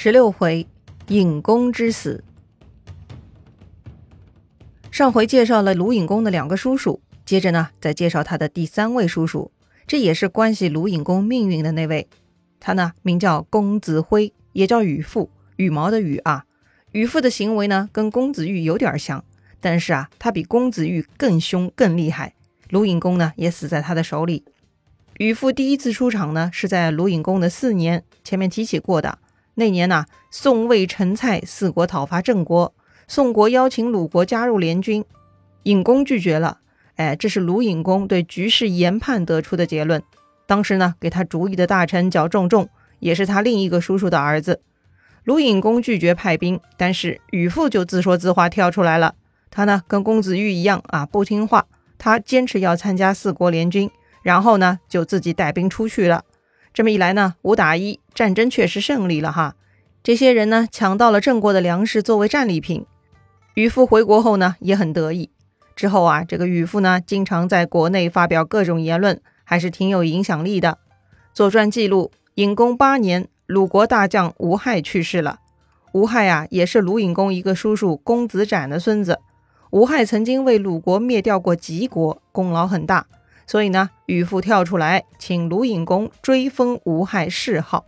[0.00, 0.64] 十六回，
[1.08, 2.22] 尹公之死。
[4.92, 9.50] 上回介绍了鲁隐公的两个叔叔，接着呢，再介绍他的第三位叔叔，
[9.88, 12.06] 这也是关系鲁隐公命运的那位。
[12.60, 16.44] 他呢，名叫公子辉，也叫羽父，羽毛的羽啊。
[16.92, 19.24] 羽父的行为呢，跟公子玉有点像，
[19.60, 22.34] 但是啊，他比公子玉更凶更厉害。
[22.70, 24.44] 鲁隐公呢，也死在他的手里。
[25.16, 29.18] 羽父第一次出场呢，是在鲁隐公的四年，前面提起过的。
[29.58, 32.72] 那年呐，宋魏陈蔡四国讨伐郑国，
[33.08, 35.04] 宋国邀请鲁国加入联军，
[35.64, 36.58] 尹公拒绝了。
[36.94, 40.00] 哎，这是鲁隐公对局势研判得出的结论。
[40.46, 42.68] 当时呢，给他主意的大臣叫仲仲，
[43.00, 44.60] 也是他另一个叔叔的儿子。
[45.24, 49.16] 鲁隐公拒绝派兵，但是羽父就自说自话跳出来了。
[49.50, 51.66] 他呢，跟公子玉一样啊，不听话，
[51.98, 53.90] 他坚持要参加四国联军，
[54.22, 56.22] 然后呢，就自己带兵出去了。
[56.78, 59.56] 这么一来呢，五打一，战争确实胜利了哈。
[60.04, 62.86] 这些人呢，抢到了郑国的粮食作为战利品。
[63.54, 65.28] 羽父回国后呢，也很得意。
[65.74, 70.68] 之后啊，这个羽父呢，经常在国内发表各种言论，还是挺有影响力的。
[71.34, 75.40] 《左传》记录，隐公八年，鲁国大将吴害去世了。
[75.90, 79.18] 吴害啊，也是鲁隐公一个叔叔公子展的孙子。
[79.70, 83.08] 吴害曾经为鲁国灭掉过吉国，功劳很大。
[83.48, 87.86] 所以呢，羽父跳出来，请鲁隐公追封吴害谥号。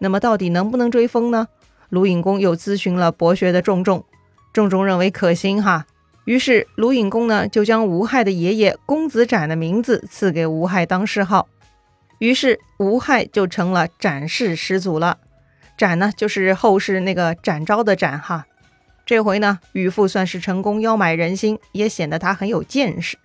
[0.00, 1.46] 那么到底能不能追封呢？
[1.88, 4.04] 鲁隐公又咨询了博学的仲仲，
[4.52, 5.86] 仲仲认为可行哈。
[6.24, 11.48] 于是鲁隐公呢，就将吴害的爷爷公子展的名字赐给吴害当谥号。
[12.18, 15.18] 于是吴害就成了展氏始祖了。
[15.76, 18.46] 展呢，就是后世那个展昭的展哈。
[19.06, 23.16] 这回呢，羽父算是成功邀买人心，也显得他很有见识。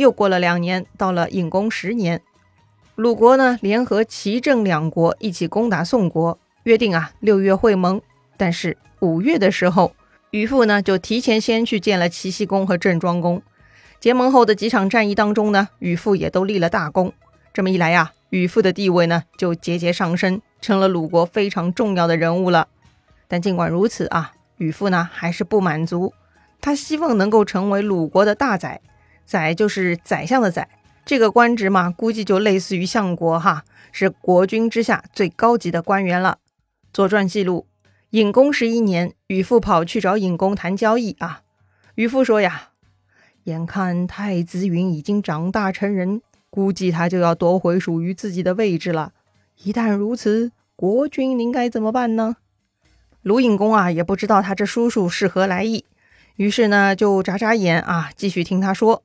[0.00, 2.22] 又过了两年，到了隐公十年，
[2.94, 8.00] 鲁国呢联合齐郑两国一起攻打宋国，约定啊六月会盟。
[8.38, 9.92] 但是五月的时候，
[10.30, 13.42] 羽父呢就提前先去见了齐僖公和郑庄公。
[14.00, 17.12] 结盟后的几场战役当中呢，羽父也都立了大功。
[17.52, 22.68] 这么一来呀，羽父的地位呢就节节上升，成了鲁国非常重要的人物了。
[23.28, 26.14] 但尽管如此啊，羽父呢还是不满足，
[26.58, 28.80] 他希望能够成为鲁国的大宰。
[29.30, 30.68] 宰就是宰相的宰，
[31.04, 36.38] 这个官职嘛，估计就类似于相国哈，是国君之下最高级的官员了。
[36.92, 37.68] 左传记录，
[38.10, 41.42] 尹公十一年，羽父跑去找尹公谈交易啊。
[41.94, 42.70] 羽父说呀，
[43.44, 49.12] 眼看太子允已经长大成人，估计他就要夺回属于自己的位置了。
[49.62, 52.34] 一旦如此，国君您该怎么办呢？
[53.22, 55.84] 鲁隐公啊，也不知道他这叔叔是何来意，
[56.34, 59.04] 于是呢，就眨眨眼啊，继续听他说。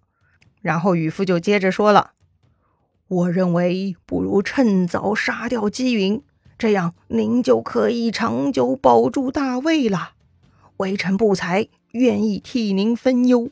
[0.65, 2.13] 然后羽父就接着说了
[3.07, 6.23] ：“我认为不如趁早杀掉姬云，
[6.57, 10.13] 这样您就可以长久保住大位了。
[10.77, 13.51] 微臣不才，愿意替您分忧，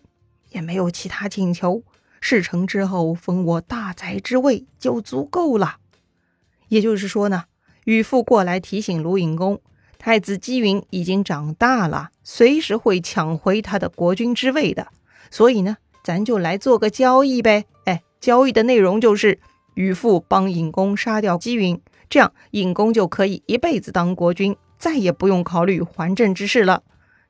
[0.49, 1.83] 也没有其他请求。
[2.19, 5.75] 事成之后封我大宰之位就足够了。
[6.69, 7.43] 也就是说呢，
[7.85, 9.61] 羽父过来提醒鲁隐公，
[9.99, 14.87] 太子姬云已经长大了，随时会抢回他的国君之位的，
[15.29, 19.39] 所以呢。”咱就来做个交易呗，哎，交易的内容就是
[19.75, 26.83] 羽父帮尹公杀掉姬允，这样尹公就可以一辈子当国君，再也不用考虑还政之事了。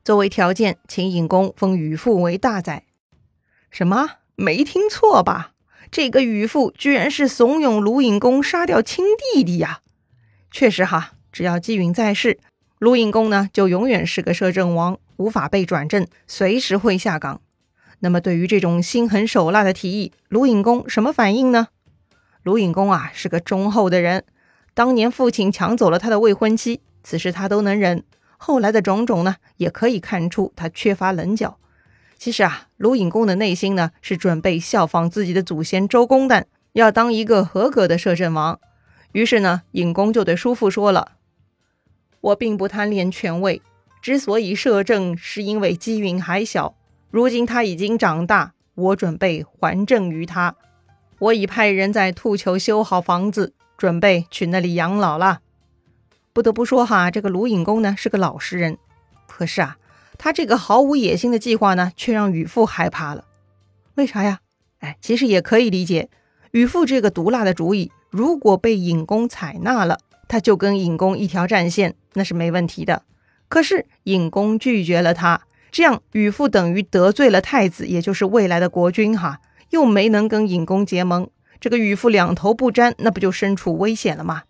[0.03, 2.83] 作为条件，请尹公封羽父为大宰。
[3.69, 4.09] 什么？
[4.35, 5.51] 没听错吧？
[5.91, 9.81] 这个羽父居然是怂恿鲁隐公杀掉亲弟弟呀！
[10.49, 12.39] 确实哈，只要姬允在世，
[12.79, 17.41] 鲁隐公呢就永远是个摄政王，无法被转正，随时会下岗。
[18.03, 21.69] 那么，对于这种心狠手辣的提议，鲁隐公什么反应呢？
[22.43, 24.25] 鲁隐公啊，是个忠厚的人。
[24.73, 28.03] 当年父亲抢走了他的未婚妻，此事他都能忍。
[28.35, 31.57] 后来的种种呢，也可以看出他缺乏棱角。
[32.17, 36.43] 其实啊，鲁隐公的内心呢，是准备效仿自己的祖先周公旦，
[36.73, 38.59] 要当一个合格的摄政王。
[39.13, 41.13] 于是呢，隐公就对叔父说了
[42.19, 43.61] ：“我并不贪恋权位，
[44.01, 46.75] 之所以摄政，是因为姬允还小。”
[47.13, 50.55] 如今他已经长大，我准备还政于他。
[51.19, 55.41] 我已派人在兔丘修好房子，准备去那里养老了。
[56.33, 58.79] 不得不说哈，这个鲁隐公呢是个老实人。
[59.27, 59.77] 可是啊，
[60.17, 63.25] 他这个毫无野心的计划呢，却让羽父害怕了。
[63.93, 64.39] 为啥呀？
[64.79, 66.09] 哎，其实也可以理解，
[66.49, 73.03] 羽父这个毒辣的主意，如果被尹公采纳了，他就跟尹公一条战线，那是没问题的。
[73.47, 75.41] 可是尹公拒绝了他。
[75.73, 79.39] 这样，羽父等于得罪了太子，也就是未来的国君哈，
[79.71, 81.27] 又没能跟尹公结盟，
[81.59, 84.43] 这个羽父两头不沾，那不就身处危险了吗？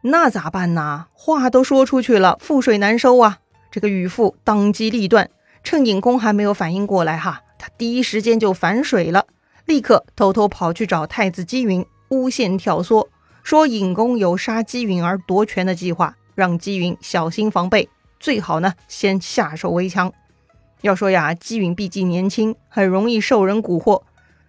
[0.00, 1.08] 那咋办呢？
[1.12, 3.40] 话都说出去了，覆水难收啊！
[3.70, 5.28] 这个宇父当机立断，
[5.62, 9.26] 趁尹公还没有反应过来，哈，他第一时间就反水了，
[9.66, 13.06] 立刻偷偷跑去找太子姬云，诬陷挑唆，
[13.42, 20.10] 说尹公有杀姬云而夺权的计划，让姬云小心防备，最好呢先下手为强。
[20.82, 24.02] 要说呀，姬允毕竟年轻，很容易受人蛊惑。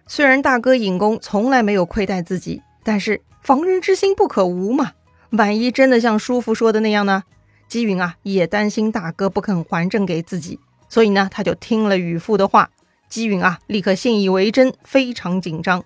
[0.06, 4.92] 虽然大哥尹公从来没有亏待自己，但是防人之心不可无嘛。
[5.30, 7.24] 万一真的像叔父说的那样呢？
[7.68, 10.58] 姬允啊，也担心大哥不肯还政给自己，
[10.88, 12.70] 所以呢，他就听了宇父的话。
[13.08, 15.82] 姬允啊，立刻信以为真，非常紧张。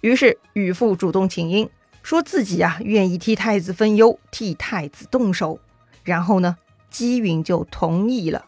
[0.00, 1.68] 于是宇父主动请缨，
[2.02, 5.58] 说自己啊愿意替太子分忧，替太子动手。
[6.02, 6.56] 然后呢，
[6.90, 8.44] 姬允就同意了。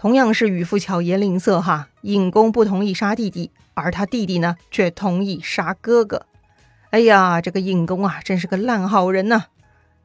[0.00, 6.24] 同样是与父巧言令色，哈，尹公不同意杀弟弟，而他弟弟呢却同意杀哥哥。
[6.88, 9.44] 哎呀，这个尹公啊，真是个烂好人呐！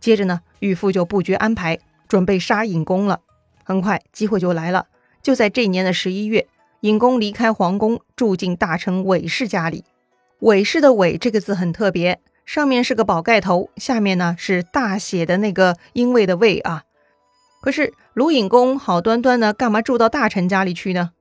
[0.01, 3.21] 接着呢，与父就布局安排，准备杀尹公了。
[3.63, 4.87] 很快机会就来了，
[5.23, 6.45] 就在这年的十一月，
[6.81, 9.85] 尹公离开皇宫，住进大臣韦氏家里。
[10.39, 16.83] 韦氏的韦这个字很特别，上面是个宝盖头，下面呢是大写的那个因为的为啊。
[17.65, 21.13] 可是鲁隐公好端端的，干嘛住到大臣家里去呢？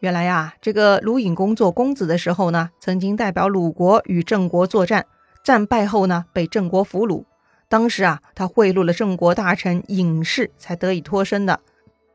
[0.00, 5.06] 原来呀，这个鲁隐公做公子的时候呢，曾经代表鲁国与郑国作战，
[5.42, 7.24] 战败后呢，被郑国俘虏。
[7.70, 11.60] 当时啊，他贿赂了郑国大臣尹氏，才得以脱身的。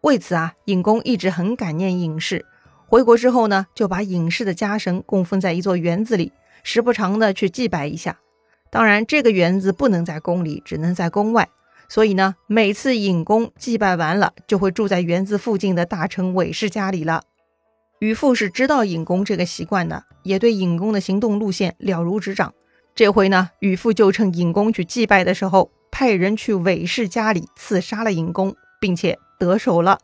[0.02, 2.46] 为此啊，尹公一直很感念尹氏。
[2.86, 6.32] 回国之后呢，就把尹氏的家神供奉在一座园子里，
[6.62, 8.20] 时不常的去祭拜一下。
[8.70, 11.50] 当然，这个园子不能在宫里，只能在宫外。
[11.90, 17.24] 所以呢，每次尹公祭拜完了，就会住在园子附近的大臣韦氏家里了。
[18.00, 22.54] 宇父是知道尹公这个习惯的，也对尹公的行动路线了如指掌。
[22.96, 30.00] 这回呢，宇父就趁尹公去祭拜的时候，派人去韦氏家里刺杀了尹公，并且得手了。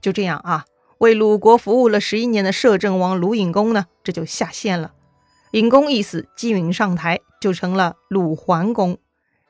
[0.00, 0.64] 就这样啊，
[0.98, 4.92] 为鲁国服务了十一年的摄政王鲁尹公呢，这就下线了。
[5.52, 8.96] 尹公一死，姬允上台，就成了鲁桓公。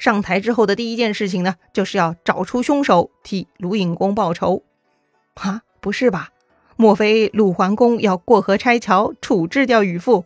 [0.03, 4.65] 上台之后的第一件事情呢，就是要找出凶手，替鲁隐公报仇。
[5.35, 6.31] 啊，不是吧？
[6.75, 10.25] 莫非鲁桓公要过河拆桥，处置掉宇父？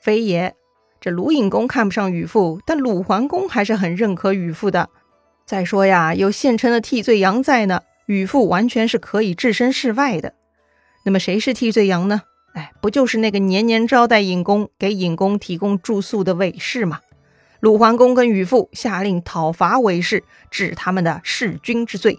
[0.00, 0.56] 非也，
[1.00, 4.90] 这鲁隐公看不上宇父，但鲁桓公还是很认可宇父的。
[5.46, 10.34] 再说呀，有现成的替罪羊在呢，宇父完全是可以置身事外的。
[11.04, 12.22] 那么谁是替罪羊呢？
[12.54, 16.98] 哎，不就是那个年年招待尹公、给尹公提供住宿的韦氏吗？
[17.62, 22.18] 鲁桓公跟宇父下令讨伐韦氏，治他们的弑君之罪。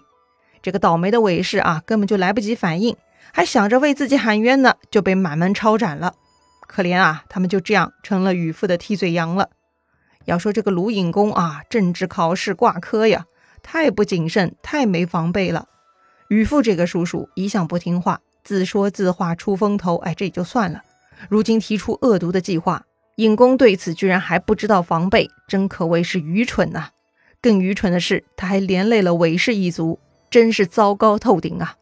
[0.62, 2.96] 这个倒霉的韦氏啊，根本就来不及反应，
[3.30, 6.14] 还想着为自己喊冤呢，就被满门抄斩了。
[6.66, 9.50] 可怜啊，他们就这样成了宇父的替罪羊了。
[10.24, 13.26] 要说这个鲁隐公啊，政治考试挂科呀，
[13.62, 15.68] 太不谨慎，太没防备了。
[16.28, 20.80] 宇父这个叔叔一向不听话，自说自话出风头，哎，这也就算了。
[21.28, 22.86] 如今提出恶毒的计划。
[23.16, 26.88] 尹公对此居然还不知道防备，真可谓是愚蠢呐！
[27.40, 30.00] 更愚蠢的是，他还连累了韦氏一族，
[30.30, 31.76] 真是糟糕透顶啊！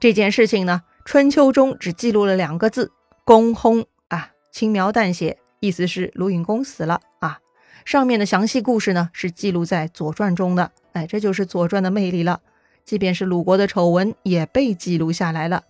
[0.00, 2.90] 这件事情呢，春秋中只记录了两个字
[3.24, 7.38] “公薨”啊，轻描淡写，意思是鲁隐公死了啊。
[7.84, 10.72] 上面的详细故事呢，是记录在《左传》中的。
[10.92, 12.40] 哎，这就是《左传》的魅力了。
[12.84, 15.58] 即便是鲁国的丑闻，也被记录下来了。《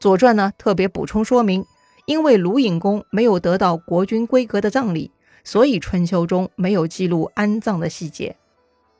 [0.00, 1.66] 左传》呢，特别补充说明。
[2.06, 5.10] 因为鲁隐公没有得到国君规格的葬礼，
[5.42, 8.36] 所以春秋中没有记录安葬的细节。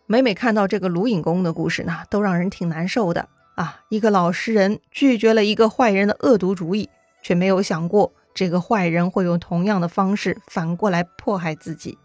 [0.06, 3.80] 每每看到这个鲁隐公的故事呢，都让人挺难受的啊！
[3.88, 6.88] 一个老实人拒绝了一个坏人的恶毒主意，
[7.22, 11.96] 却没有想过这个坏人会用同样的方式反过来迫害自己。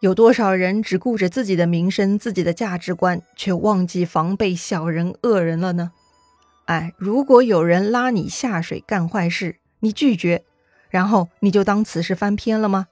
[0.00, 5.92] 有多少人只顾着自己的名声、自己的价值观，却忘记防备小人恶人了呢？
[6.64, 10.44] 哎，如果有人拉你下水干坏事，你拒绝，
[10.90, 12.86] 然后你就当此事翻篇了吗？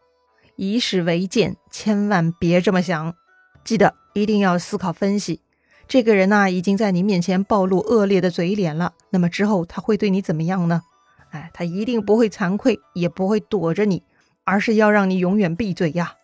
[0.56, 3.14] 以史为鉴，千万别这么想。
[3.62, 5.40] 记得一定要思考分析。
[5.86, 8.94] 这个人呐，已经在你面前暴露恶劣的嘴脸了。
[9.10, 10.82] 那么之后他会对你怎么样呢？
[11.30, 14.02] 哎，他一定不会惭愧，也不会躲着你，
[14.42, 16.14] 而是要让你永远闭嘴呀。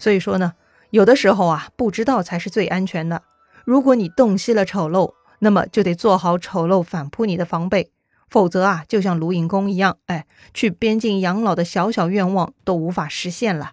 [0.00, 0.54] 所以说呢，
[0.90, 3.22] 有的时候啊，不知道才是最安全的。
[3.64, 7.92] 如果你洞悉了丑陋，那么就得做好丑陋反扑你的防备。
[8.28, 13.72] 否则啊，就像鲁隐公一样，哎，去边境养老的小小愿望都无法实现了。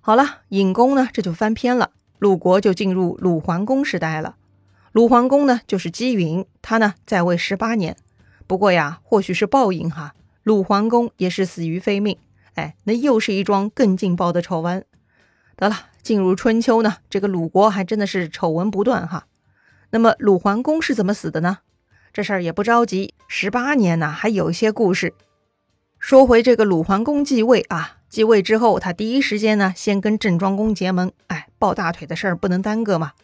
[0.00, 4.36] 好了，隐公呢这就翻篇了，鲁国就进入鲁桓公时代了。
[4.92, 7.96] 鲁桓公呢就是姬允，他呢在位十八年。
[8.46, 12.16] 不过呀，或许是报应哈，鲁桓公也是死于非命。
[12.54, 14.84] 哎，那又是一桩更劲爆的丑闻。
[15.56, 19.26] 得了，进入春秋呢，这个鲁国还真的是丑闻不断哈。
[19.90, 21.58] 那么鲁桓公是怎么死的呢？
[22.14, 25.12] 这事儿也不着急，十八年呢，还有一些故事。
[25.98, 33.14] 说回这个鲁桓公继位啊，继位之后，他第一时间呢，先跟郑庄公结盟，哎，抱大腿的事儿不能耽搁嘛。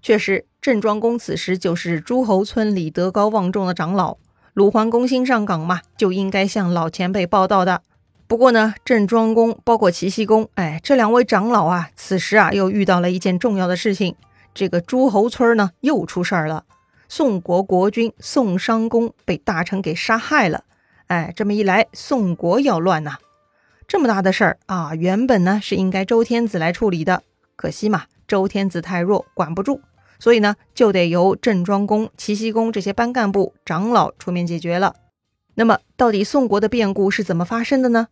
[0.00, 4.18] 确实，郑庄公此时就是诸侯村里德高望重的长老，
[4.52, 7.82] 鲁桓公新上岗嘛，就应该向老前辈报道的。
[8.28, 14.14] 不过呢，郑庄公包括齐僖公，哎，这两位长老啊，此时啊又遇到了一件重要的事情，
[14.54, 16.64] 这个诸侯村呢又出事儿了。
[17.16, 20.64] 宋国国君宋商公被大臣给杀害了，
[21.06, 23.18] 哎，这么一来，宋国要乱呐！
[23.86, 27.22] 这么大的事儿啊，原本呢是应该周天子来处理的，
[27.54, 29.80] 可惜嘛，周天子太弱，管不住，
[30.18, 34.96] 所以呢，就得由郑庄公、齐僖公这些班干部、长老出面解决了。
[35.54, 38.08] 那么，到底宋国的变故是怎么发生的呢？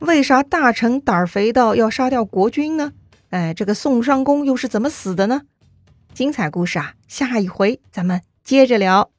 [0.00, 2.94] 为啥大臣胆儿肥到要杀掉国君呢？
[3.28, 5.42] 哎，这个宋商公又是怎么死的呢？
[6.12, 9.10] 精彩故事啊，下一回咱们接着聊。